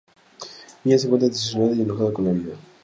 Mía 0.83 0.97
se 0.97 1.05
encuentra 1.05 1.29
desilusionada 1.29 1.75
y 1.75 1.81
enojada 1.83 2.11
con 2.11 2.25
la 2.25 2.31
vida. 2.31 2.53